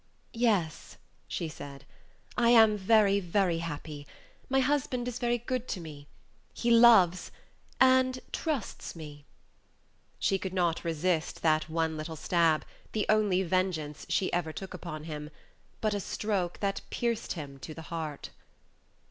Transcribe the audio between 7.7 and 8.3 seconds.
and